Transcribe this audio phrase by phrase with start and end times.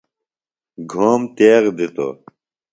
[0.91, 2.13] گھوم تیغ دِتوۡ۔